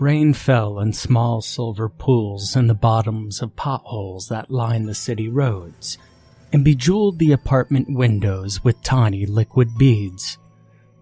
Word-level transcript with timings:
Rain 0.00 0.32
fell 0.32 0.80
in 0.80 0.94
small 0.94 1.42
silver 1.42 1.86
pools 1.86 2.56
in 2.56 2.68
the 2.68 2.74
bottoms 2.74 3.42
of 3.42 3.54
potholes 3.54 4.28
that 4.28 4.50
lined 4.50 4.88
the 4.88 4.94
city 4.94 5.28
roads 5.28 5.98
and 6.54 6.64
bejeweled 6.64 7.18
the 7.18 7.32
apartment 7.32 7.86
windows 7.90 8.64
with 8.64 8.82
tiny 8.82 9.26
liquid 9.26 9.76
beads. 9.76 10.38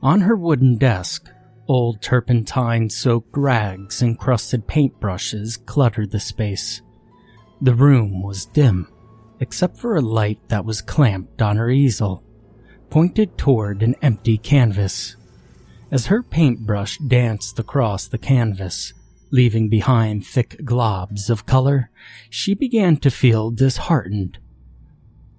On 0.03 0.23
her 0.23 0.35
wooden 0.35 0.79
desk, 0.79 1.31
old 1.69 2.03
turpentine 2.03 2.91
soaked 2.91 3.37
rags 3.37 4.03
and 4.03 4.19
crusted 4.19 4.67
paintbrushes 4.67 5.65
cluttered 5.65 6.11
the 6.11 6.19
space. 6.19 6.83
The 7.61 7.77
room 7.77 8.21
was 8.21 8.47
dim, 8.47 8.89
except 9.39 9.77
for 9.79 9.95
a 9.95 10.01
light 10.01 10.41
that 10.49 10.65
was 10.65 10.83
clamped 10.83 11.41
on 11.41 11.57
her 11.57 11.71
easel, 11.71 12.25
pointed 12.91 13.39
toward 13.39 13.85
an 13.85 13.95
empty 14.03 14.39
canvas. 14.39 15.15
As 15.91 16.07
her 16.07 16.23
paintbrush 16.23 16.99
danced 16.99 17.59
across 17.59 18.07
the 18.07 18.19
canvas, 18.19 18.93
leaving 19.31 19.69
behind 19.69 20.27
thick 20.27 20.59
globs 20.63 21.31
of 21.31 21.47
color, 21.47 21.91
she 22.29 22.55
began 22.55 22.99
to 22.99 23.11
feel 23.11 23.51
disheartened. 23.51 24.39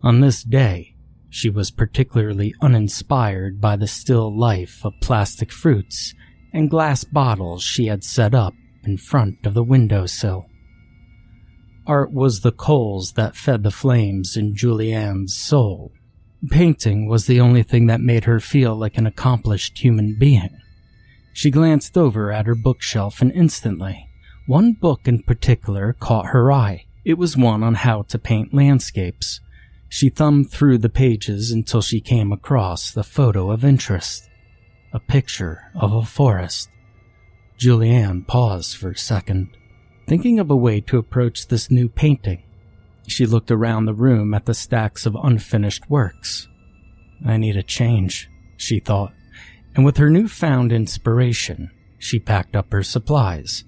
On 0.02 0.21
this 0.21 0.43
day, 0.43 0.95
she 1.30 1.49
was 1.49 1.70
particularly 1.70 2.55
uninspired 2.62 3.62
by 3.62 3.76
the 3.76 3.88
still 3.88 4.35
life 4.35 4.84
of 4.84 4.93
plastic 5.02 5.52
fruits 5.52 6.16
and 6.52 6.70
glass 6.70 7.04
bottles 7.04 7.62
she 7.62 7.85
had 7.85 8.04
set 8.04 8.34
up 8.34 8.55
in 8.84 8.98
front 8.98 9.45
of 9.45 9.54
the 9.54 9.63
windowsill. 9.63 10.48
Art 11.85 12.12
was 12.12 12.41
the 12.41 12.52
coals 12.52 13.13
that 13.13 13.35
fed 13.35 13.63
the 13.63 13.71
flames 13.71 14.35
in 14.35 14.55
Julianne's 14.55 15.35
soul. 15.35 15.91
Painting 16.49 17.07
was 17.07 17.25
the 17.25 17.41
only 17.41 17.63
thing 17.63 17.88
that 17.88 17.99
made 17.99 18.23
her 18.23 18.39
feel 18.39 18.75
like 18.75 18.98
an 18.98 19.05
accomplished 19.05 19.77
human 19.77 20.15
being. 20.18 20.57
She 21.34 21.51
glanced 21.51 21.98
over 21.98 22.32
at 22.32 22.45
her 22.45 22.55
bookshelf 22.55 23.21
and 23.21 23.32
instantly, 23.32 24.07
one 24.48 24.73
book 24.73 25.07
in 25.07 25.23
particular 25.23 25.93
caught 25.93 26.27
her 26.27 26.51
eye. 26.51 26.85
It 27.04 27.17
was 27.17 27.37
one 27.37 27.62
on 27.62 27.76
how 27.76 28.04
to 28.04 28.17
paint 28.17 28.54
landscapes. 28.54 29.41
She 29.90 30.10
thumbed 30.10 30.49
through 30.49 30.77
the 30.79 30.90
pages 30.90 31.51
until 31.51 31.82
she 31.82 31.99
came 31.99 32.32
across 32.32 32.91
the 32.91 33.04
photo 33.04 33.51
of 33.51 33.65
interest 33.65 34.29
a 34.91 34.99
picture 34.99 35.71
of 35.76 35.93
a 35.93 36.04
forest. 36.04 36.70
Julianne 37.60 38.26
paused 38.26 38.76
for 38.76 38.91
a 38.91 38.98
second, 38.98 39.49
thinking 40.07 40.40
of 40.40 40.49
a 40.49 40.55
way 40.55 40.82
to 40.82 40.98
approach 40.98 41.48
this 41.48 41.70
new 41.70 41.87
painting. 41.90 42.41
She 43.10 43.26
looked 43.26 43.49
around 43.49 43.85
the 43.85 43.93
room 43.93 44.35
at 44.35 44.46
the 44.46 44.54
stacks 44.54 45.07
of 45.07 45.18
unfinished 45.21 45.90
works. 45.90 46.48
I 47.26 47.38
need 47.38 47.57
a 47.57 47.63
change, 47.63 48.29
she 48.55 48.79
thought, 48.79 49.13
and 49.76 49.84
with 49.84 49.98
her 49.98 50.12
newfound 50.12 50.71
inspiration, 50.71 51.71
she 51.98 52.20
packed 52.20 52.55
up 52.55 52.71
her 52.71 52.84
supplies 52.84 53.66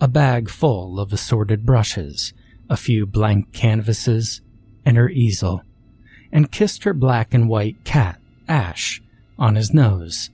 a 0.00 0.08
bag 0.08 0.48
full 0.48 1.00
of 1.00 1.12
assorted 1.12 1.64
brushes, 1.64 2.32
a 2.68 2.76
few 2.76 3.04
blank 3.06 3.52
canvases, 3.52 4.40
and 4.84 4.96
her 4.96 5.08
easel, 5.08 5.62
and 6.30 6.52
kissed 6.52 6.84
her 6.84 6.94
black 6.94 7.32
and 7.32 7.48
white 7.48 7.84
cat, 7.84 8.20
Ash, 8.46 9.02
on 9.38 9.54
his 9.54 9.72
nose. 9.72 10.30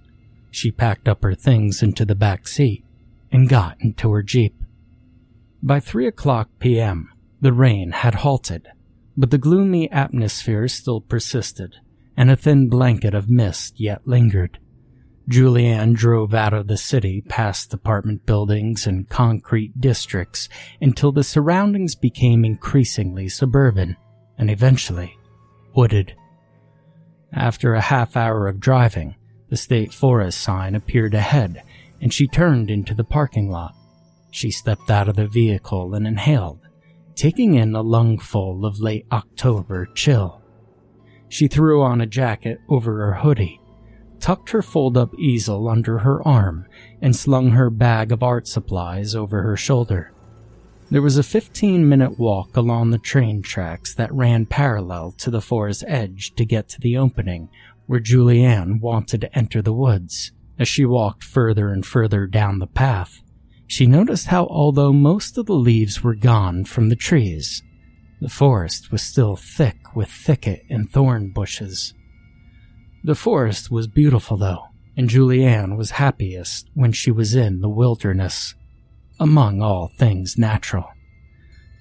She 0.50 0.70
packed 0.70 1.08
up 1.08 1.22
her 1.22 1.34
things 1.34 1.82
into 1.82 2.04
the 2.04 2.14
back 2.14 2.48
seat 2.48 2.84
and 3.30 3.48
got 3.48 3.76
into 3.80 4.10
her 4.10 4.22
Jeep. 4.22 4.54
By 5.62 5.80
three 5.80 6.06
o'clock 6.06 6.48
p.m., 6.58 7.10
the 7.40 7.52
rain 7.52 7.92
had 7.92 8.16
halted, 8.16 8.68
but 9.16 9.30
the 9.30 9.38
gloomy 9.38 9.90
atmosphere 9.90 10.68
still 10.68 11.00
persisted, 11.00 11.76
and 12.16 12.30
a 12.30 12.36
thin 12.36 12.68
blanket 12.68 13.14
of 13.14 13.30
mist 13.30 13.80
yet 13.80 14.06
lingered. 14.06 14.58
Julianne 15.28 15.94
drove 15.94 16.34
out 16.34 16.52
of 16.52 16.66
the 16.66 16.76
city 16.76 17.22
past 17.28 17.72
apartment 17.72 18.26
buildings 18.26 18.86
and 18.86 19.08
concrete 19.08 19.80
districts 19.80 20.48
until 20.80 21.12
the 21.12 21.22
surroundings 21.22 21.94
became 21.94 22.44
increasingly 22.44 23.28
suburban 23.28 23.96
and 24.36 24.50
eventually 24.50 25.16
wooded. 25.74 26.16
After 27.32 27.74
a 27.74 27.80
half 27.80 28.16
hour 28.16 28.48
of 28.48 28.58
driving, 28.58 29.14
the 29.50 29.56
state 29.56 29.94
forest 29.94 30.40
sign 30.40 30.74
appeared 30.74 31.14
ahead 31.14 31.62
and 32.00 32.12
she 32.12 32.26
turned 32.26 32.70
into 32.70 32.94
the 32.94 33.04
parking 33.04 33.50
lot. 33.50 33.74
She 34.30 34.50
stepped 34.50 34.90
out 34.90 35.08
of 35.08 35.16
the 35.16 35.26
vehicle 35.26 35.94
and 35.94 36.06
inhaled, 36.06 36.60
taking 37.20 37.54
in 37.54 37.74
a 37.74 37.82
lungful 37.82 38.64
of 38.64 38.80
late 38.80 39.06
October 39.12 39.86
chill. 39.94 40.40
She 41.28 41.48
threw 41.48 41.82
on 41.82 42.00
a 42.00 42.06
jacket 42.06 42.58
over 42.68 42.96
her 42.96 43.14
hoodie 43.14 43.60
tucked 44.20 44.50
her 44.50 44.62
fold 44.62 44.96
up 44.96 45.14
easel 45.18 45.68
under 45.68 45.98
her 45.98 46.26
arm, 46.26 46.66
and 47.00 47.16
slung 47.16 47.50
her 47.50 47.70
bag 47.70 48.12
of 48.12 48.22
art 48.22 48.46
supplies 48.46 49.14
over 49.14 49.42
her 49.42 49.56
shoulder. 49.56 50.12
There 50.90 51.02
was 51.02 51.16
a 51.16 51.22
15 51.22 51.88
minute 51.88 52.18
walk 52.18 52.56
along 52.56 52.90
the 52.90 52.98
train 52.98 53.42
tracks 53.42 53.94
that 53.94 54.12
ran 54.12 54.46
parallel 54.46 55.12
to 55.18 55.30
the 55.30 55.40
forest 55.40 55.84
edge 55.86 56.34
to 56.34 56.44
get 56.44 56.68
to 56.70 56.80
the 56.80 56.96
opening 56.96 57.48
where 57.86 58.00
Julianne 58.00 58.80
wanted 58.80 59.20
to 59.22 59.36
enter 59.36 59.62
the 59.62 59.72
woods. 59.72 60.32
As 60.58 60.68
she 60.68 60.84
walked 60.84 61.24
further 61.24 61.68
and 61.68 61.86
further 61.86 62.26
down 62.26 62.58
the 62.58 62.66
path, 62.66 63.22
she 63.70 63.86
noticed 63.86 64.26
how, 64.26 64.48
although 64.48 64.92
most 64.92 65.38
of 65.38 65.46
the 65.46 65.54
leaves 65.54 66.02
were 66.02 66.16
gone 66.16 66.64
from 66.64 66.88
the 66.88 66.96
trees, 66.96 67.62
the 68.20 68.28
forest 68.28 68.90
was 68.90 69.00
still 69.00 69.36
thick 69.36 69.94
with 69.94 70.08
thicket 70.10 70.64
and 70.68 70.90
thorn 70.90 71.30
bushes. 71.30 71.94
The 73.04 73.14
forest 73.14 73.70
was 73.70 73.86
beautiful, 73.86 74.36
though, 74.36 74.64
and 74.96 75.08
Julianne 75.08 75.76
was 75.76 75.92
happiest 75.92 76.68
when 76.74 76.90
she 76.90 77.12
was 77.12 77.36
in 77.36 77.60
the 77.60 77.68
wilderness, 77.68 78.56
among 79.20 79.62
all 79.62 79.92
things 79.96 80.36
natural. 80.36 80.88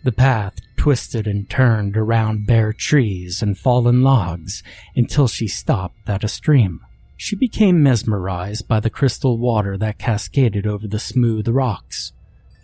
The 0.04 0.12
path 0.12 0.54
twisted 0.78 1.26
and 1.26 1.50
turned 1.50 1.98
around 1.98 2.46
bare 2.46 2.72
trees 2.72 3.42
and 3.42 3.58
fallen 3.58 4.04
logs 4.04 4.62
until 4.96 5.28
she 5.28 5.48
stopped 5.48 6.08
at 6.08 6.24
a 6.24 6.28
stream. 6.28 6.82
She 7.22 7.36
became 7.36 7.84
mesmerized 7.84 8.70
by 8.70 8.80
the 8.80 8.90
crystal 8.90 9.38
water 9.38 9.78
that 9.78 9.98
cascaded 10.00 10.66
over 10.66 10.88
the 10.88 11.00
smooth 11.00 11.50
rocks. 11.50 12.14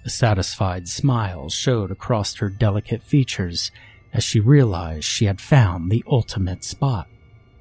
A 0.05 0.09
satisfied 0.09 0.87
smile 0.87 1.49
showed 1.49 1.91
across 1.91 2.35
her 2.35 2.47
delicate 2.47 3.03
features 3.03 3.69
as 4.13 4.23
she 4.23 4.39
realized 4.39 5.03
she 5.03 5.25
had 5.25 5.41
found 5.41 5.91
the 5.91 6.05
ultimate 6.07 6.63
spot. 6.63 7.09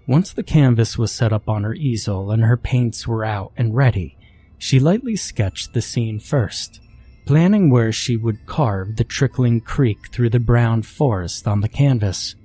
Once 0.06 0.32
the 0.32 0.44
canvas 0.44 0.96
was 0.96 1.10
set 1.10 1.32
up 1.32 1.48
on 1.48 1.64
her 1.64 1.74
easel 1.74 2.30
and 2.30 2.44
her 2.44 2.56
paints 2.56 3.08
were 3.08 3.24
out 3.24 3.50
and 3.56 3.74
ready, 3.74 4.16
she 4.56 4.78
lightly 4.78 5.16
sketched 5.16 5.72
the 5.72 5.82
scene 5.82 6.20
first, 6.20 6.80
planning 7.26 7.70
where 7.70 7.90
she 7.90 8.16
would 8.16 8.46
carve 8.46 8.94
the 8.94 9.02
trickling 9.02 9.60
creek 9.60 10.12
through 10.12 10.30
the 10.30 10.38
brown 10.38 10.80
forest 10.80 11.48
on 11.48 11.60
the 11.60 11.68
canvas. 11.68 12.36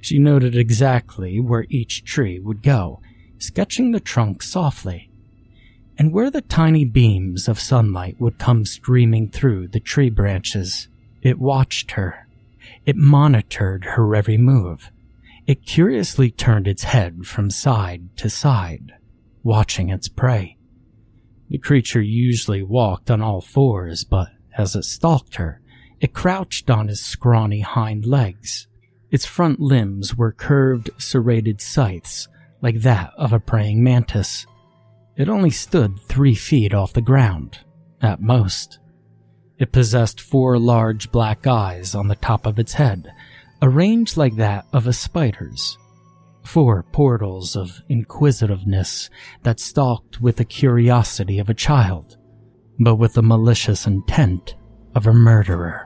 She 0.00 0.18
noted 0.18 0.56
exactly 0.56 1.38
where 1.38 1.66
each 1.70 2.02
tree 2.02 2.40
would 2.40 2.64
go, 2.64 3.00
sketching 3.38 3.92
the 3.92 4.00
trunk 4.00 4.42
softly, 4.42 5.10
and 5.98 6.12
where 6.12 6.30
the 6.30 6.42
tiny 6.42 6.84
beams 6.84 7.48
of 7.48 7.60
sunlight 7.60 8.20
would 8.20 8.38
come 8.38 8.64
streaming 8.64 9.30
through 9.30 9.68
the 9.68 9.80
tree 9.80 10.10
branches. 10.10 10.88
It 11.22 11.38
watched 11.38 11.92
her. 11.92 12.28
It 12.84 12.96
monitored 12.96 13.84
her 13.84 14.14
every 14.14 14.36
move 14.36 14.90
it 15.46 15.64
curiously 15.64 16.30
turned 16.30 16.66
its 16.66 16.82
head 16.82 17.24
from 17.24 17.50
side 17.50 18.16
to 18.16 18.28
side, 18.28 18.94
watching 19.44 19.90
its 19.90 20.08
prey. 20.08 20.56
The 21.48 21.58
creature 21.58 22.02
usually 22.02 22.64
walked 22.64 23.12
on 23.12 23.22
all 23.22 23.40
fours, 23.40 24.02
but 24.02 24.28
as 24.58 24.74
it 24.74 24.84
stalked 24.84 25.36
her, 25.36 25.60
it 26.00 26.12
crouched 26.12 26.68
on 26.68 26.88
its 26.88 27.00
scrawny 27.00 27.60
hind 27.60 28.04
legs. 28.04 28.66
Its 29.12 29.24
front 29.24 29.60
limbs 29.60 30.16
were 30.16 30.32
curved, 30.32 30.90
serrated 30.98 31.60
scythes, 31.60 32.28
like 32.66 32.82
that 32.82 33.12
of 33.16 33.32
a 33.32 33.38
praying 33.38 33.80
mantis. 33.80 34.44
It 35.16 35.28
only 35.28 35.50
stood 35.50 36.00
three 36.00 36.34
feet 36.34 36.74
off 36.74 36.94
the 36.94 37.00
ground, 37.00 37.60
at 38.02 38.20
most. 38.20 38.80
It 39.56 39.70
possessed 39.70 40.20
four 40.20 40.58
large 40.58 41.12
black 41.12 41.46
eyes 41.46 41.94
on 41.94 42.08
the 42.08 42.16
top 42.16 42.44
of 42.44 42.58
its 42.58 42.72
head, 42.72 43.12
arranged 43.62 44.16
like 44.16 44.34
that 44.34 44.66
of 44.72 44.88
a 44.88 44.92
spider's. 44.92 45.78
Four 46.42 46.82
portals 46.90 47.54
of 47.54 47.82
inquisitiveness 47.88 49.10
that 49.44 49.60
stalked 49.60 50.20
with 50.20 50.34
the 50.34 50.44
curiosity 50.44 51.38
of 51.38 51.48
a 51.48 51.54
child, 51.54 52.16
but 52.80 52.96
with 52.96 53.14
the 53.14 53.22
malicious 53.22 53.86
intent 53.86 54.56
of 54.96 55.06
a 55.06 55.12
murderer. 55.12 55.85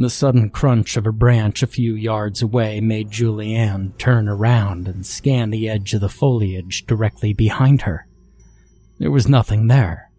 The 0.00 0.08
sudden 0.08 0.48
crunch 0.48 0.96
of 0.96 1.06
a 1.06 1.12
branch 1.12 1.62
a 1.62 1.66
few 1.66 1.94
yards 1.94 2.40
away 2.40 2.80
made 2.80 3.10
Julianne 3.10 3.98
turn 3.98 4.30
around 4.30 4.88
and 4.88 5.04
scan 5.04 5.50
the 5.50 5.68
edge 5.68 5.92
of 5.92 6.00
the 6.00 6.08
foliage 6.08 6.86
directly 6.86 7.34
behind 7.34 7.82
her. 7.82 8.06
There 8.98 9.10
was 9.10 9.28
nothing 9.28 9.66
there, 9.66 10.10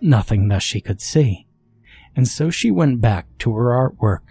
nothing 0.00 0.48
that 0.48 0.64
she 0.64 0.80
could 0.80 1.00
see, 1.00 1.46
and 2.16 2.26
so 2.26 2.50
she 2.50 2.72
went 2.72 3.00
back 3.00 3.28
to 3.38 3.54
her 3.54 3.66
artwork. 3.66 4.24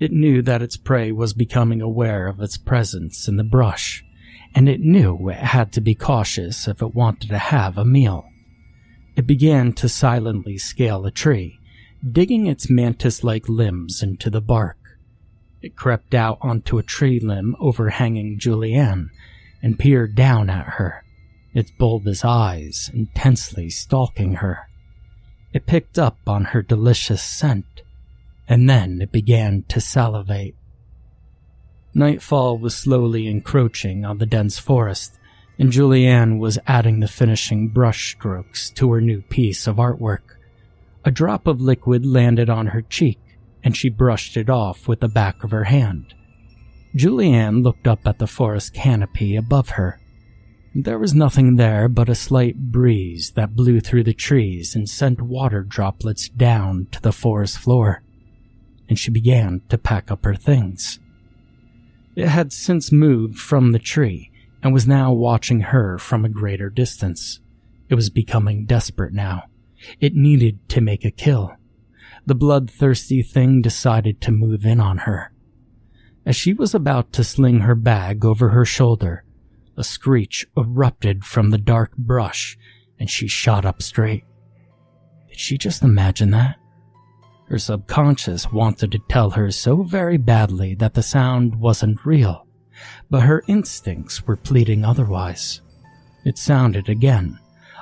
It 0.00 0.10
knew 0.10 0.42
that 0.42 0.62
its 0.62 0.76
prey 0.76 1.12
was 1.12 1.32
becoming 1.32 1.80
aware 1.80 2.26
of 2.26 2.40
its 2.40 2.58
presence 2.58 3.28
in 3.28 3.36
the 3.36 3.44
brush, 3.44 4.04
and 4.52 4.68
it 4.68 4.80
knew 4.80 5.28
it 5.28 5.36
had 5.36 5.70
to 5.74 5.80
be 5.80 5.94
cautious 5.94 6.66
if 6.66 6.82
it 6.82 6.92
wanted 6.92 7.28
to 7.28 7.38
have 7.38 7.78
a 7.78 7.84
meal. 7.84 8.24
It 9.14 9.28
began 9.28 9.74
to 9.74 9.88
silently 9.88 10.58
scale 10.58 11.06
a 11.06 11.12
tree, 11.12 11.57
digging 12.12 12.46
its 12.46 12.70
mantis 12.70 13.24
like 13.24 13.48
limbs 13.48 14.02
into 14.02 14.30
the 14.30 14.40
bark. 14.40 14.76
It 15.60 15.76
crept 15.76 16.14
out 16.14 16.38
onto 16.40 16.78
a 16.78 16.82
tree 16.82 17.18
limb 17.18 17.56
overhanging 17.58 18.38
Julianne 18.38 19.10
and 19.62 19.78
peered 19.78 20.14
down 20.14 20.48
at 20.50 20.66
her, 20.66 21.04
its 21.52 21.70
bulbous 21.72 22.24
eyes 22.24 22.90
intensely 22.94 23.68
stalking 23.68 24.34
her. 24.34 24.68
It 25.52 25.66
picked 25.66 25.98
up 25.98 26.18
on 26.26 26.44
her 26.46 26.62
delicious 26.62 27.22
scent, 27.22 27.82
and 28.46 28.68
then 28.68 29.00
it 29.02 29.10
began 29.10 29.64
to 29.68 29.80
salivate. 29.80 30.54
Nightfall 31.94 32.58
was 32.58 32.76
slowly 32.76 33.26
encroaching 33.26 34.04
on 34.04 34.18
the 34.18 34.26
dense 34.26 34.58
forest, 34.58 35.18
and 35.58 35.72
Julianne 35.72 36.38
was 36.38 36.58
adding 36.66 37.00
the 37.00 37.08
finishing 37.08 37.68
brush 37.68 38.14
strokes 38.14 38.70
to 38.70 38.92
her 38.92 39.00
new 39.00 39.22
piece 39.22 39.66
of 39.66 39.76
artwork. 39.76 40.37
A 41.08 41.10
drop 41.10 41.46
of 41.46 41.62
liquid 41.62 42.04
landed 42.04 42.50
on 42.50 42.66
her 42.66 42.82
cheek, 42.82 43.18
and 43.64 43.74
she 43.74 43.88
brushed 43.88 44.36
it 44.36 44.50
off 44.50 44.86
with 44.86 45.00
the 45.00 45.08
back 45.08 45.42
of 45.42 45.52
her 45.52 45.64
hand. 45.64 46.12
Julianne 46.94 47.62
looked 47.62 47.88
up 47.88 48.06
at 48.06 48.18
the 48.18 48.26
forest 48.26 48.74
canopy 48.74 49.34
above 49.34 49.70
her. 49.70 49.98
There 50.74 50.98
was 50.98 51.14
nothing 51.14 51.56
there 51.56 51.88
but 51.88 52.10
a 52.10 52.14
slight 52.14 52.58
breeze 52.70 53.30
that 53.36 53.56
blew 53.56 53.80
through 53.80 54.04
the 54.04 54.12
trees 54.12 54.74
and 54.74 54.86
sent 54.86 55.22
water 55.22 55.62
droplets 55.62 56.28
down 56.28 56.88
to 56.90 57.00
the 57.00 57.10
forest 57.10 57.56
floor, 57.56 58.02
and 58.86 58.98
she 58.98 59.10
began 59.10 59.62
to 59.70 59.78
pack 59.78 60.10
up 60.10 60.26
her 60.26 60.34
things. 60.34 61.00
It 62.16 62.28
had 62.28 62.52
since 62.52 62.92
moved 62.92 63.38
from 63.38 63.72
the 63.72 63.78
tree 63.78 64.30
and 64.62 64.74
was 64.74 64.86
now 64.86 65.14
watching 65.14 65.60
her 65.60 65.96
from 65.96 66.26
a 66.26 66.28
greater 66.28 66.68
distance. 66.68 67.40
It 67.88 67.94
was 67.94 68.10
becoming 68.10 68.66
desperate 68.66 69.14
now. 69.14 69.44
It 70.00 70.14
needed 70.14 70.68
to 70.70 70.80
make 70.80 71.04
a 71.04 71.10
kill. 71.10 71.52
The 72.26 72.34
bloodthirsty 72.34 73.22
thing 73.22 73.62
decided 73.62 74.20
to 74.20 74.32
move 74.32 74.64
in 74.64 74.80
on 74.80 74.98
her. 74.98 75.32
As 76.26 76.36
she 76.36 76.52
was 76.52 76.74
about 76.74 77.12
to 77.14 77.24
sling 77.24 77.60
her 77.60 77.74
bag 77.74 78.24
over 78.24 78.50
her 78.50 78.64
shoulder, 78.64 79.24
a 79.76 79.84
screech 79.84 80.46
erupted 80.56 81.24
from 81.24 81.50
the 81.50 81.58
dark 81.58 81.96
brush 81.96 82.58
and 82.98 83.08
she 83.08 83.28
shot 83.28 83.64
up 83.64 83.80
straight. 83.80 84.24
Did 85.28 85.38
she 85.38 85.56
just 85.56 85.82
imagine 85.82 86.30
that? 86.32 86.56
Her 87.48 87.58
subconscious 87.58 88.52
wanted 88.52 88.92
to 88.92 88.98
tell 89.08 89.30
her 89.30 89.50
so 89.50 89.82
very 89.82 90.18
badly 90.18 90.74
that 90.74 90.94
the 90.94 91.02
sound 91.02 91.54
wasn't 91.54 92.04
real, 92.04 92.46
but 93.08 93.22
her 93.22 93.42
instincts 93.48 94.26
were 94.26 94.36
pleading 94.36 94.84
otherwise. 94.84 95.62
It 96.24 96.36
sounded 96.36 96.88
again, 96.90 97.38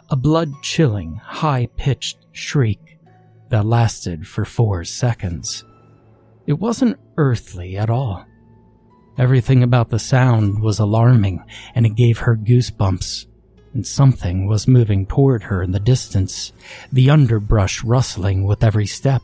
a 0.08 0.16
blood 0.16 0.52
chilling, 0.62 1.16
high 1.16 1.68
pitched 1.76 2.18
shriek 2.32 2.98
that 3.48 3.64
lasted 3.64 4.26
for 4.26 4.44
four 4.44 4.84
seconds. 4.84 5.64
It 6.46 6.54
wasn't 6.54 6.98
earthly 7.16 7.76
at 7.76 7.90
all. 7.90 8.24
Everything 9.18 9.62
about 9.62 9.88
the 9.88 9.98
sound 9.98 10.60
was 10.60 10.78
alarming, 10.78 11.42
and 11.74 11.86
it 11.86 11.96
gave 11.96 12.18
her 12.18 12.36
goosebumps. 12.36 13.26
And 13.72 13.86
something 13.86 14.46
was 14.46 14.68
moving 14.68 15.06
toward 15.06 15.44
her 15.44 15.62
in 15.62 15.72
the 15.72 15.80
distance, 15.80 16.52
the 16.92 17.10
underbrush 17.10 17.82
rustling 17.82 18.44
with 18.44 18.62
every 18.62 18.86
step. 18.86 19.22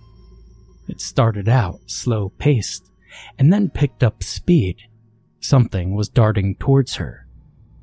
It 0.89 1.01
started 1.01 1.49
out 1.49 1.81
slow 1.87 2.31
paced, 2.31 2.91
and 3.39 3.53
then 3.53 3.71
picked 3.71 4.03
up 4.03 4.23
speed. 4.23 4.77
Something 5.41 5.95
was 5.95 6.09
darting 6.09 6.57
towards 6.57 6.97
her. 6.97 7.22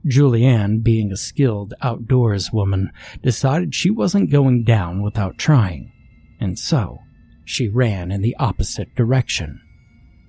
Julianne, 0.06 0.82
being 0.82 1.12
a 1.12 1.18
skilled 1.18 1.74
outdoors 1.82 2.52
woman, 2.52 2.92
decided 3.22 3.76
she 3.76 3.90
wasn't 3.90 4.32
going 4.32 4.64
down 4.64 5.02
without 5.02 5.38
trying, 5.38 5.92
and 6.40 6.58
so 6.58 7.00
she 7.46 7.68
ran 7.68 8.12
in 8.12 8.22
the 8.22 8.36
opposite 8.38 8.96
direction 8.96 9.62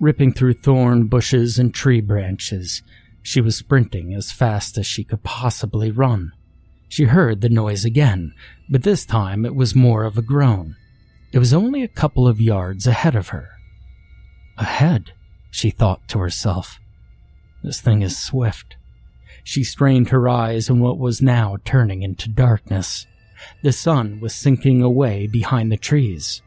ripping 0.01 0.33
through 0.33 0.53
thorn 0.53 1.05
bushes 1.05 1.59
and 1.59 1.73
tree 1.73 2.01
branches. 2.01 2.81
She 3.21 3.39
was 3.39 3.55
sprinting 3.55 4.13
as 4.13 4.31
fast 4.31 4.77
as 4.77 4.87
she 4.87 5.03
could 5.03 5.23
possibly 5.23 5.91
run. 5.91 6.31
She 6.89 7.05
heard 7.05 7.39
the 7.39 7.49
noise 7.49 7.85
again, 7.85 8.33
but 8.69 8.83
this 8.83 9.05
time 9.05 9.45
it 9.45 9.55
was 9.55 9.75
more 9.75 10.03
of 10.03 10.17
a 10.17 10.23
groan. 10.23 10.75
It 11.31 11.39
was 11.39 11.53
only 11.53 11.83
a 11.83 11.87
couple 11.87 12.27
of 12.27 12.41
yards 12.41 12.87
ahead 12.87 13.15
of 13.15 13.29
her. 13.29 13.47
Ahead, 14.57 15.13
she 15.51 15.69
thought 15.69 16.07
to 16.09 16.19
herself. 16.19 16.79
This 17.63 17.79
thing 17.79 18.01
is 18.01 18.17
swift. 18.17 18.75
She 19.43 19.63
strained 19.63 20.09
her 20.09 20.29
eyes 20.29 20.69
in 20.69 20.79
what 20.79 20.99
was 20.99 21.21
now 21.21 21.57
turning 21.65 22.03
into 22.03 22.29
darkness. 22.29 23.07
The 23.63 23.71
sun 23.71 24.19
was 24.19 24.35
sinking 24.35 24.81
away 24.81 25.27
behind 25.27 25.71
the 25.71 25.77
trees. 25.77 26.41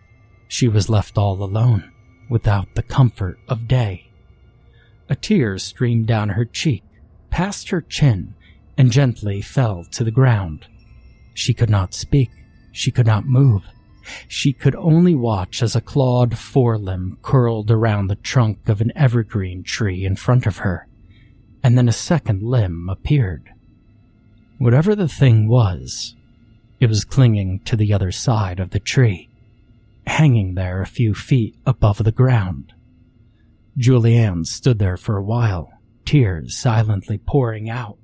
She 0.48 0.68
was 0.68 0.88
left 0.88 1.18
all 1.18 1.42
alone 1.42 1.90
without 2.30 2.74
the 2.74 2.82
comfort 2.82 3.38
of 3.48 3.68
day. 3.68 4.10
A 5.08 5.16
tear 5.16 5.58
streamed 5.58 6.06
down 6.06 6.30
her 6.30 6.44
cheek, 6.44 6.82
past 7.30 7.68
her 7.70 7.80
chin, 7.80 8.34
and 8.78 8.90
gently 8.90 9.42
fell 9.42 9.84
to 9.92 10.04
the 10.04 10.10
ground. 10.10 10.66
She 11.34 11.52
could 11.52 11.70
not 11.70 11.94
speak. 11.94 12.30
She 12.72 12.90
could 12.90 13.06
not 13.06 13.26
move. 13.26 13.62
She 14.28 14.52
could 14.52 14.76
only 14.76 15.14
watch 15.14 15.62
as 15.62 15.74
a 15.74 15.80
clawed 15.80 16.36
forelimb 16.36 17.18
curled 17.22 17.70
around 17.70 18.06
the 18.06 18.16
trunk 18.16 18.68
of 18.68 18.80
an 18.80 18.92
evergreen 18.94 19.62
tree 19.62 20.04
in 20.04 20.16
front 20.16 20.46
of 20.46 20.58
her, 20.58 20.86
and 21.64 21.76
then 21.76 21.88
a 21.88 21.92
second 21.92 22.42
limb 22.42 22.88
appeared. 22.88 23.50
Whatever 24.58 24.94
the 24.94 25.08
thing 25.08 25.48
was, 25.48 26.14
it 26.78 26.88
was 26.88 27.04
clinging 27.04 27.58
to 27.64 27.74
the 27.74 27.92
other 27.92 28.12
side 28.12 28.60
of 28.60 28.70
the 28.70 28.78
tree 28.78 29.28
hanging 30.06 30.54
there 30.54 30.80
a 30.80 30.86
few 30.86 31.14
feet 31.14 31.56
above 31.66 31.98
the 32.04 32.12
ground. 32.12 32.72
Julianne 33.78 34.46
stood 34.46 34.78
there 34.78 34.96
for 34.96 35.16
a 35.16 35.22
while, 35.22 35.72
tears 36.04 36.56
silently 36.56 37.18
pouring 37.18 37.68
out. 37.68 37.98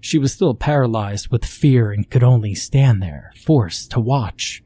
She 0.00 0.18
was 0.18 0.32
still 0.32 0.54
paralyzed 0.54 1.28
with 1.28 1.44
fear 1.44 1.92
and 1.92 2.08
could 2.08 2.24
only 2.24 2.54
stand 2.54 3.02
there, 3.02 3.32
forced 3.36 3.90
to 3.92 4.00
watch. 4.00 4.62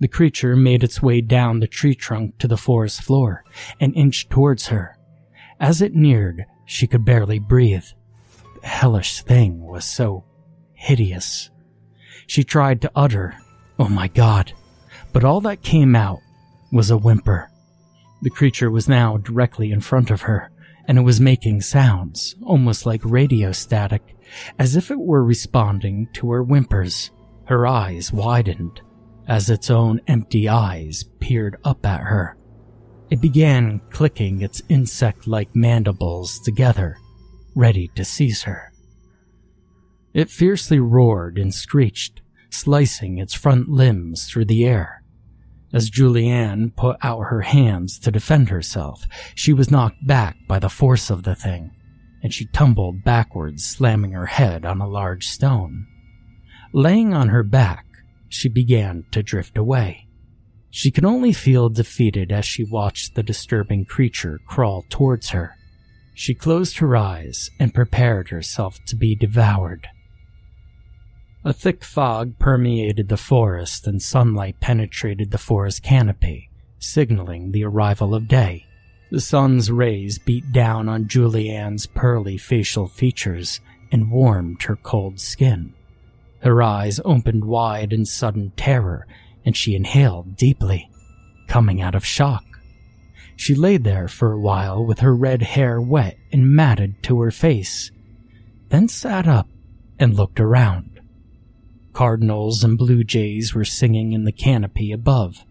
The 0.00 0.08
creature 0.08 0.56
made 0.56 0.82
its 0.82 1.02
way 1.02 1.20
down 1.20 1.60
the 1.60 1.66
tree 1.66 1.94
trunk 1.94 2.38
to 2.38 2.48
the 2.48 2.56
forest 2.56 3.02
floor 3.02 3.44
and 3.78 3.94
inched 3.94 4.30
towards 4.30 4.68
her. 4.68 4.96
As 5.58 5.82
it 5.82 5.94
neared, 5.94 6.46
she 6.70 6.86
could 6.86 7.04
barely 7.04 7.40
breathe. 7.40 7.84
The 8.62 8.68
hellish 8.68 9.22
thing 9.22 9.66
was 9.66 9.84
so 9.84 10.22
hideous. 10.72 11.50
She 12.28 12.44
tried 12.44 12.80
to 12.82 12.92
utter, 12.94 13.34
Oh 13.76 13.88
my 13.88 14.06
god, 14.06 14.52
but 15.12 15.24
all 15.24 15.40
that 15.40 15.62
came 15.62 15.96
out 15.96 16.20
was 16.70 16.88
a 16.88 16.96
whimper. 16.96 17.50
The 18.22 18.30
creature 18.30 18.70
was 18.70 18.88
now 18.88 19.16
directly 19.16 19.72
in 19.72 19.80
front 19.80 20.12
of 20.12 20.22
her, 20.22 20.52
and 20.86 20.96
it 20.96 21.02
was 21.02 21.20
making 21.20 21.62
sounds, 21.62 22.36
almost 22.46 22.86
like 22.86 23.00
radio 23.04 23.50
static, 23.50 24.16
as 24.56 24.76
if 24.76 24.92
it 24.92 25.00
were 25.00 25.24
responding 25.24 26.06
to 26.12 26.30
her 26.30 26.44
whimpers. 26.44 27.10
Her 27.46 27.66
eyes 27.66 28.12
widened 28.12 28.80
as 29.26 29.50
its 29.50 29.70
own 29.70 30.00
empty 30.06 30.48
eyes 30.48 31.02
peered 31.18 31.56
up 31.64 31.84
at 31.84 32.02
her. 32.02 32.36
It 33.10 33.20
began 33.20 33.80
clicking 33.90 34.40
its 34.40 34.62
insect 34.68 35.26
like 35.26 35.54
mandibles 35.56 36.38
together, 36.38 36.96
ready 37.56 37.88
to 37.96 38.04
seize 38.04 38.44
her. 38.44 38.72
It 40.14 40.30
fiercely 40.30 40.78
roared 40.78 41.36
and 41.36 41.52
screeched, 41.52 42.20
slicing 42.50 43.18
its 43.18 43.34
front 43.34 43.68
limbs 43.68 44.28
through 44.28 44.44
the 44.44 44.64
air. 44.64 45.02
As 45.72 45.90
Julianne 45.90 46.74
put 46.76 46.96
out 47.02 47.22
her 47.22 47.42
hands 47.42 47.98
to 48.00 48.12
defend 48.12 48.48
herself, 48.48 49.06
she 49.34 49.52
was 49.52 49.70
knocked 49.70 50.06
back 50.06 50.36
by 50.48 50.60
the 50.60 50.68
force 50.68 51.10
of 51.10 51.24
the 51.24 51.34
thing, 51.34 51.72
and 52.22 52.32
she 52.32 52.46
tumbled 52.46 53.02
backwards, 53.04 53.64
slamming 53.64 54.12
her 54.12 54.26
head 54.26 54.64
on 54.64 54.80
a 54.80 54.88
large 54.88 55.26
stone. 55.26 55.86
Laying 56.72 57.12
on 57.12 57.28
her 57.28 57.42
back, 57.42 57.86
she 58.28 58.48
began 58.48 59.04
to 59.10 59.22
drift 59.22 59.56
away. 59.56 60.06
She 60.70 60.90
could 60.90 61.04
only 61.04 61.32
feel 61.32 61.68
defeated 61.68 62.30
as 62.30 62.44
she 62.44 62.64
watched 62.64 63.14
the 63.14 63.22
disturbing 63.22 63.84
creature 63.84 64.40
crawl 64.46 64.84
towards 64.88 65.30
her. 65.30 65.56
She 66.14 66.34
closed 66.34 66.78
her 66.78 66.96
eyes 66.96 67.50
and 67.58 67.74
prepared 67.74 68.28
herself 68.28 68.78
to 68.86 68.96
be 68.96 69.14
devoured. 69.16 69.88
A 71.44 71.52
thick 71.52 71.82
fog 71.82 72.38
permeated 72.38 73.08
the 73.08 73.16
forest 73.16 73.86
and 73.86 74.00
sunlight 74.00 74.60
penetrated 74.60 75.30
the 75.30 75.38
forest 75.38 75.82
canopy, 75.82 76.50
signaling 76.78 77.50
the 77.50 77.64
arrival 77.64 78.14
of 78.14 78.28
day. 78.28 78.66
The 79.10 79.20
sun's 79.20 79.70
rays 79.70 80.18
beat 80.18 80.52
down 80.52 80.88
on 80.88 81.08
Julianne's 81.08 81.86
pearly 81.86 82.36
facial 82.36 82.86
features 82.86 83.60
and 83.90 84.10
warmed 84.10 84.62
her 84.64 84.76
cold 84.76 85.18
skin. 85.18 85.72
Her 86.42 86.62
eyes 86.62 87.00
opened 87.04 87.44
wide 87.44 87.92
in 87.92 88.04
sudden 88.04 88.52
terror, 88.56 89.06
and 89.44 89.56
she 89.56 89.74
inhaled 89.74 90.36
deeply, 90.36 90.90
coming 91.46 91.80
out 91.80 91.94
of 91.94 92.04
shock. 92.04 92.44
She 93.36 93.54
lay 93.54 93.78
there 93.78 94.06
for 94.06 94.32
a 94.32 94.38
while 94.38 94.84
with 94.84 94.98
her 95.00 95.14
red 95.14 95.42
hair 95.42 95.80
wet 95.80 96.18
and 96.30 96.54
matted 96.54 97.02
to 97.04 97.20
her 97.20 97.30
face, 97.30 97.90
then 98.68 98.88
sat 98.88 99.26
up 99.26 99.48
and 99.98 100.14
looked 100.14 100.40
around. 100.40 101.00
Cardinals 101.92 102.62
and 102.62 102.78
blue 102.78 103.02
jays 103.02 103.54
were 103.54 103.64
singing 103.64 104.12
in 104.12 104.24
the 104.24 104.32
canopy 104.32 104.92
above. 104.92 105.44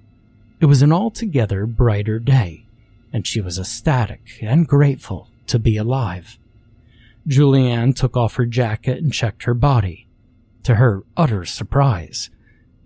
It 0.59 0.65
was 0.65 0.81
an 0.81 0.91
altogether 0.91 1.65
brighter 1.65 2.19
day, 2.19 2.65
and 3.11 3.25
she 3.25 3.41
was 3.41 3.59
ecstatic 3.59 4.39
and 4.41 4.67
grateful 4.67 5.29
to 5.47 5.59
be 5.59 5.77
alive. 5.77 6.37
Julianne 7.27 7.95
took 7.95 8.15
off 8.15 8.35
her 8.35 8.45
jacket 8.45 8.97
and 8.97 9.13
checked 9.13 9.43
her 9.43 9.53
body. 9.53 10.07
To 10.63 10.75
her 10.75 11.03
utter 11.17 11.45
surprise, 11.45 12.29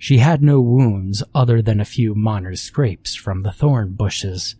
she 0.03 0.17
had 0.17 0.43
no 0.43 0.59
wounds 0.59 1.23
other 1.33 1.61
than 1.61 1.79
a 1.79 1.85
few 1.85 2.13
minor 2.13 2.57
scrapes 2.57 3.15
from 3.15 3.41
the 3.41 3.53
thorn 3.53 3.93
bushes. 3.93 4.57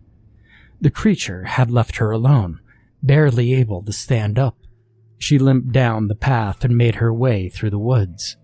The 0.79 0.89
creature 0.89 1.43
had 1.43 1.69
left 1.69 1.97
her 1.97 2.12
alone, 2.12 2.62
barely 3.01 3.53
able 3.55 3.83
to 3.83 3.91
stand 3.91 4.39
up. 4.39 4.55
She 5.17 5.38
limped 5.38 5.73
down 5.73 6.07
the 6.07 6.15
path 6.15 6.63
and 6.63 6.77
made 6.77 6.95
her 6.95 7.13
way 7.13 7.50
through 7.50 7.71
the 7.71 7.77
woods. 7.77 8.38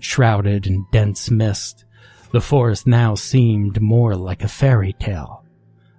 Shrouded 0.00 0.66
in 0.66 0.86
dense 0.90 1.30
mist, 1.30 1.84
the 2.30 2.40
forest 2.40 2.86
now 2.86 3.14
seemed 3.14 3.82
more 3.82 4.16
like 4.16 4.42
a 4.42 4.48
fairy 4.48 4.94
tale. 4.94 5.44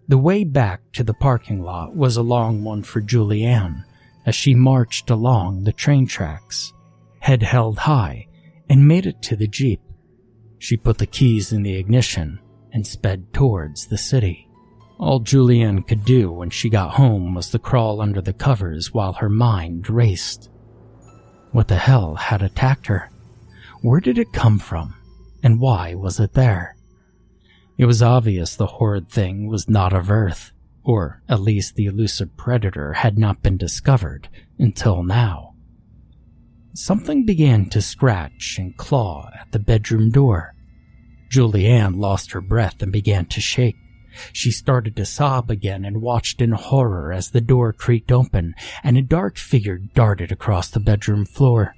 The 0.08 0.18
way 0.18 0.46
back 0.46 0.82
to 0.94 1.04
the 1.04 1.14
parking 1.14 1.62
lot 1.62 1.96
was 1.96 2.18
a 2.18 2.24
long 2.24 2.64
one 2.64 2.82
for 2.82 3.02
Julianne 3.02 3.84
as 4.26 4.34
she 4.34 4.56
marched 4.56 5.12
along 5.12 5.66
the 5.66 5.74
train 5.74 6.08
tracks, 6.08 6.74
head 7.20 7.44
held 7.44 7.78
high, 7.78 8.26
and 8.68 8.88
made 8.88 9.06
it 9.06 9.22
to 9.22 9.36
the 9.36 9.48
Jeep. 9.48 9.80
She 10.64 10.78
put 10.78 10.98
the 10.98 11.06
keys 11.06 11.52
in 11.52 11.64
the 11.64 11.76
ignition 11.76 12.40
and 12.72 12.88
sped 12.88 13.34
towards 13.34 13.88
the 13.88 13.98
city. 13.98 14.48
All 14.98 15.20
Julianne 15.20 15.86
could 15.86 16.06
do 16.06 16.32
when 16.32 16.50
she 16.50 16.70
got 16.70 16.94
home 16.94 17.36
was 17.36 17.50
to 17.50 17.60
crawl 17.60 18.00
under 18.00 18.22
the 18.22 18.32
covers 18.32 18.94
while 18.94 19.12
her 19.12 19.28
mind 19.28 19.90
raced. 19.90 20.50
What 21.52 21.68
the 21.68 21.76
hell 21.76 22.16
had 22.16 22.42
attacked 22.42 22.88
her? 22.88 23.12
Where 23.82 24.00
did 24.00 24.18
it 24.18 24.32
come 24.32 24.58
from? 24.58 24.96
and 25.44 25.60
why 25.60 25.96
was 25.96 26.18
it 26.18 26.32
there? 26.32 26.78
It 27.78 27.86
was 27.86 28.02
obvious 28.02 28.56
the 28.56 28.66
horrid 28.66 29.10
thing 29.10 29.48
was 29.48 29.68
not 29.68 29.92
of 29.92 30.10
Earth, 30.10 30.54
or 30.86 31.22
at 31.28 31.42
least 31.42 31.76
the 31.76 31.88
elusive 31.88 32.38
predator 32.38 32.94
had 32.94 33.18
not 33.18 33.44
been 33.44 33.58
discovered 33.58 34.30
until 34.58 35.04
now. 35.04 35.53
Something 36.76 37.24
began 37.24 37.70
to 37.70 37.82
scratch 37.82 38.58
and 38.58 38.76
claw 38.76 39.30
at 39.40 39.52
the 39.52 39.60
bedroom 39.60 40.10
door. 40.10 40.56
Julianne 41.30 41.98
lost 41.98 42.32
her 42.32 42.42
breath 42.42 42.82
and 42.82 42.92
began 42.92 43.26
to 43.28 43.40
shake. 43.40 43.76
She 44.32 44.52
started 44.52 44.96
to 44.96 45.06
sob 45.06 45.52
again 45.52 45.86
and 45.86 46.02
watched 46.02 46.42
in 46.42 46.52
horror 46.52 47.14
as 47.14 47.30
the 47.30 47.42
door 47.42 47.74
creaked 47.74 48.12
open 48.12 48.56
and 48.84 48.98
a 48.98 49.04
dark 49.04 49.38
figure 49.38 49.78
darted 49.78 50.32
across 50.32 50.70
the 50.70 50.80
bedroom 50.80 51.26
floor. 51.26 51.76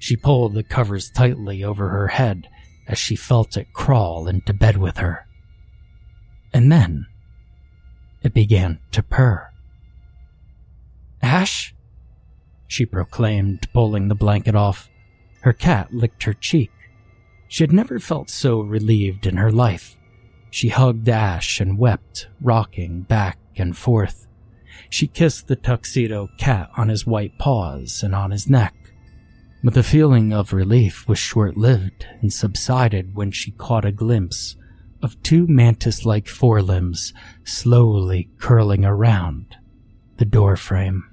She 0.00 0.16
pulled 0.16 0.54
the 0.54 0.64
covers 0.64 1.08
tightly 1.10 1.62
over 1.62 1.90
her 1.90 2.08
head 2.08 2.48
as 2.88 2.98
she 2.98 3.14
felt 3.14 3.56
it 3.56 3.72
crawl 3.72 4.26
into 4.26 4.52
bed 4.52 4.76
with 4.76 4.96
her. 4.98 5.26
And 6.52 6.72
then 6.72 7.06
it 8.22 8.34
began 8.34 8.80
to 8.90 9.02
purr. 9.02 9.50
Ash? 11.22 11.72
She 12.72 12.86
proclaimed, 12.86 13.68
pulling 13.74 14.08
the 14.08 14.14
blanket 14.14 14.54
off. 14.54 14.88
Her 15.42 15.52
cat 15.52 15.92
licked 15.92 16.22
her 16.22 16.32
cheek. 16.32 16.70
She 17.46 17.62
had 17.62 17.70
never 17.70 17.98
felt 17.98 18.30
so 18.30 18.62
relieved 18.62 19.26
in 19.26 19.36
her 19.36 19.52
life. 19.52 19.94
She 20.48 20.70
hugged 20.70 21.06
Ash 21.06 21.60
and 21.60 21.76
wept, 21.76 22.28
rocking 22.40 23.02
back 23.02 23.38
and 23.56 23.76
forth. 23.76 24.26
She 24.88 25.06
kissed 25.06 25.48
the 25.48 25.56
tuxedo 25.56 26.30
cat 26.38 26.70
on 26.74 26.88
his 26.88 27.06
white 27.06 27.38
paws 27.38 28.02
and 28.02 28.14
on 28.14 28.30
his 28.30 28.48
neck. 28.48 28.74
But 29.62 29.74
the 29.74 29.82
feeling 29.82 30.32
of 30.32 30.54
relief 30.54 31.06
was 31.06 31.18
short 31.18 31.58
lived 31.58 32.06
and 32.22 32.32
subsided 32.32 33.14
when 33.14 33.32
she 33.32 33.50
caught 33.50 33.84
a 33.84 33.92
glimpse 33.92 34.56
of 35.02 35.22
two 35.22 35.46
mantis 35.46 36.06
like 36.06 36.26
forelimbs 36.26 37.12
slowly 37.44 38.30
curling 38.38 38.86
around 38.86 39.56
the 40.16 40.24
doorframe. 40.24 41.11